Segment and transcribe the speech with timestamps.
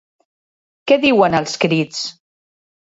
[0.91, 2.05] Què diuen els crits?